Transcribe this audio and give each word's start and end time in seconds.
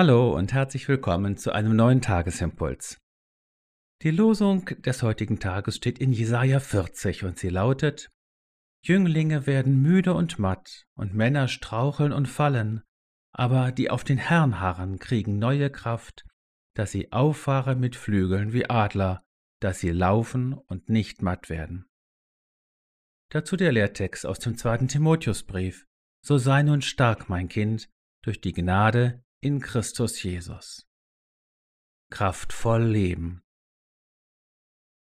Hallo 0.00 0.32
und 0.32 0.52
herzlich 0.52 0.86
willkommen 0.86 1.36
zu 1.38 1.50
einem 1.50 1.74
neuen 1.74 2.00
Tagesimpuls. 2.00 3.00
Die 4.02 4.12
Losung 4.12 4.66
des 4.66 5.02
heutigen 5.02 5.40
Tages 5.40 5.74
steht 5.74 5.98
in 5.98 6.12
Jesaja 6.12 6.60
40 6.60 7.24
und 7.24 7.36
sie 7.36 7.48
lautet: 7.48 8.08
Jünglinge 8.84 9.48
werden 9.48 9.82
müde 9.82 10.14
und 10.14 10.38
matt 10.38 10.86
und 10.94 11.14
Männer 11.14 11.48
straucheln 11.48 12.12
und 12.12 12.26
fallen, 12.26 12.84
aber 13.32 13.72
die 13.72 13.90
auf 13.90 14.04
den 14.04 14.18
Herrn 14.18 14.60
harren, 14.60 15.00
kriegen 15.00 15.40
neue 15.40 15.68
Kraft, 15.68 16.24
dass 16.76 16.92
sie 16.92 17.10
auffahren 17.10 17.80
mit 17.80 17.96
Flügeln 17.96 18.52
wie 18.52 18.70
Adler, 18.70 19.24
dass 19.58 19.80
sie 19.80 19.90
laufen 19.90 20.52
und 20.52 20.88
nicht 20.88 21.22
matt 21.22 21.50
werden. 21.50 21.88
Dazu 23.32 23.56
der 23.56 23.72
Lehrtext 23.72 24.26
aus 24.26 24.38
dem 24.38 24.56
zweiten 24.56 24.86
Timotheusbrief. 24.86 25.88
So 26.24 26.38
sei 26.38 26.62
nun 26.62 26.82
stark, 26.82 27.28
mein 27.28 27.48
Kind, 27.48 27.90
durch 28.22 28.40
die 28.40 28.52
Gnade, 28.52 29.24
in 29.40 29.60
Christus 29.60 30.20
Jesus. 30.22 30.84
Kraftvoll 32.10 32.82
leben. 32.82 33.42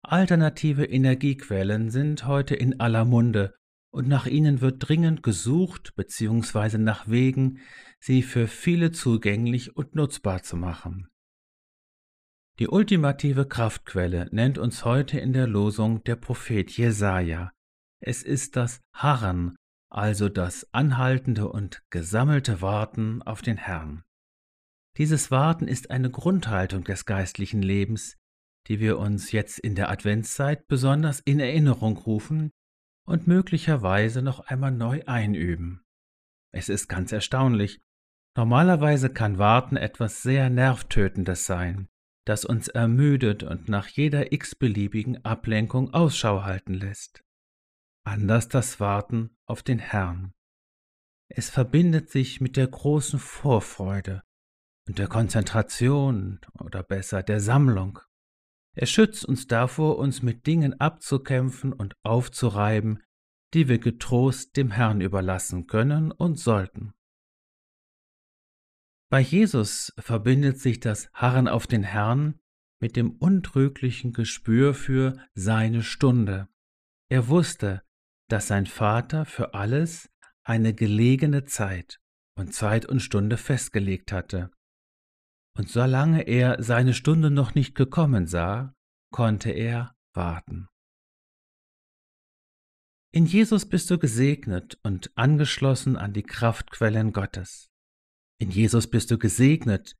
Alternative 0.02 0.84
Energiequellen 0.84 1.90
sind 1.90 2.26
heute 2.26 2.54
in 2.54 2.78
aller 2.78 3.06
Munde 3.06 3.54
und 3.90 4.08
nach 4.08 4.26
ihnen 4.26 4.60
wird 4.60 4.86
dringend 4.86 5.22
gesucht 5.22 5.94
bzw. 5.96 6.76
nach 6.76 7.08
Wegen, 7.08 7.60
sie 7.98 8.22
für 8.22 8.46
viele 8.46 8.92
zugänglich 8.92 9.74
und 9.74 9.94
nutzbar 9.94 10.42
zu 10.42 10.56
machen. 10.56 11.08
Die 12.58 12.68
ultimative 12.68 13.46
Kraftquelle 13.46 14.28
nennt 14.32 14.58
uns 14.58 14.84
heute 14.84 15.18
in 15.18 15.32
der 15.32 15.46
Losung 15.46 16.04
der 16.04 16.16
Prophet 16.16 16.70
Jesaja. 16.70 17.52
Es 18.00 18.22
ist 18.22 18.56
das 18.56 18.80
Harren, 18.92 19.56
also 19.88 20.28
das 20.28 20.66
anhaltende 20.74 21.48
und 21.48 21.82
gesammelte 21.88 22.60
Warten 22.60 23.22
auf 23.22 23.40
den 23.40 23.56
Herrn. 23.56 24.02
Dieses 24.98 25.30
Warten 25.30 25.68
ist 25.68 25.90
eine 25.90 26.10
Grundhaltung 26.10 26.84
des 26.84 27.04
geistlichen 27.04 27.60
Lebens, 27.60 28.16
die 28.66 28.80
wir 28.80 28.98
uns 28.98 29.30
jetzt 29.30 29.58
in 29.58 29.74
der 29.74 29.90
Adventszeit 29.90 30.66
besonders 30.68 31.20
in 31.20 31.38
Erinnerung 31.38 31.98
rufen 31.98 32.50
und 33.06 33.26
möglicherweise 33.26 34.22
noch 34.22 34.40
einmal 34.40 34.72
neu 34.72 35.02
einüben. 35.06 35.84
Es 36.52 36.70
ist 36.70 36.88
ganz 36.88 37.12
erstaunlich. 37.12 37.80
Normalerweise 38.36 39.10
kann 39.10 39.38
Warten 39.38 39.76
etwas 39.76 40.22
sehr 40.22 40.48
Nervtötendes 40.50 41.46
sein, 41.46 41.88
das 42.24 42.44
uns 42.44 42.68
ermüdet 42.68 43.42
und 43.42 43.68
nach 43.68 43.88
jeder 43.88 44.32
x-beliebigen 44.32 45.24
Ablenkung 45.24 45.92
Ausschau 45.92 46.44
halten 46.44 46.74
lässt. 46.74 47.22
Anders 48.04 48.48
das 48.48 48.80
Warten 48.80 49.36
auf 49.46 49.62
den 49.62 49.78
Herrn. 49.78 50.32
Es 51.28 51.50
verbindet 51.50 52.10
sich 52.10 52.40
mit 52.40 52.56
der 52.56 52.68
großen 52.68 53.18
Vorfreude, 53.18 54.22
und 54.86 54.98
der 54.98 55.08
Konzentration 55.08 56.40
oder 56.60 56.82
besser 56.82 57.22
der 57.22 57.40
Sammlung. 57.40 57.98
Er 58.74 58.86
schützt 58.86 59.24
uns 59.24 59.46
davor, 59.46 59.98
uns 59.98 60.22
mit 60.22 60.46
Dingen 60.46 60.80
abzukämpfen 60.80 61.72
und 61.72 61.94
aufzureiben, 62.02 63.02
die 63.54 63.68
wir 63.68 63.78
getrost 63.78 64.56
dem 64.56 64.70
Herrn 64.70 65.00
überlassen 65.00 65.66
können 65.66 66.12
und 66.12 66.38
sollten. 66.38 66.92
Bei 69.08 69.20
Jesus 69.20 69.92
verbindet 69.98 70.60
sich 70.60 70.80
das 70.80 71.10
Harren 71.12 71.48
auf 71.48 71.66
den 71.66 71.84
Herrn 71.84 72.38
mit 72.80 72.96
dem 72.96 73.12
untrüglichen 73.12 74.12
Gespür 74.12 74.74
für 74.74 75.16
seine 75.34 75.82
Stunde. 75.82 76.48
Er 77.08 77.28
wusste, 77.28 77.82
dass 78.28 78.48
sein 78.48 78.66
Vater 78.66 79.24
für 79.24 79.54
alles 79.54 80.10
eine 80.42 80.74
gelegene 80.74 81.44
Zeit 81.44 82.00
und 82.36 82.52
Zeit 82.52 82.84
und 82.84 83.00
Stunde 83.00 83.36
festgelegt 83.36 84.12
hatte 84.12 84.50
und 85.56 85.68
solange 85.68 86.22
er 86.22 86.62
seine 86.62 86.94
Stunde 86.94 87.30
noch 87.30 87.54
nicht 87.54 87.74
gekommen 87.74 88.26
sah, 88.26 88.74
konnte 89.10 89.50
er 89.50 89.94
warten. 90.12 90.68
In 93.12 93.24
Jesus 93.24 93.66
bist 93.66 93.90
du 93.90 93.98
gesegnet 93.98 94.78
und 94.82 95.10
angeschlossen 95.16 95.96
an 95.96 96.12
die 96.12 96.22
Kraftquellen 96.22 97.12
Gottes. 97.12 97.70
In 98.38 98.50
Jesus 98.50 98.90
bist 98.90 99.10
du 99.10 99.16
gesegnet, 99.16 99.94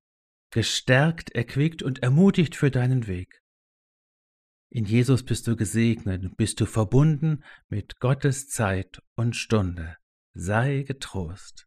gestärkt, 0.51 1.31
erquickt 1.31 1.83
und 1.83 2.03
ermutigt 2.03 2.55
für 2.55 2.71
deinen 2.71 3.07
Weg. 3.07 3.41
In 4.71 4.85
Jesus 4.85 5.25
bist 5.25 5.47
du 5.47 5.57
gesegnet 5.57 6.25
und 6.25 6.37
bist 6.37 6.61
du 6.61 6.67
verbunden 6.67 7.45
mit 7.69 7.99
Gottes 8.01 8.49
Zeit 8.49 9.01
und 9.15 9.35
Stunde. 9.35 9.97
Sei 10.35 10.83
getrost. 10.83 11.66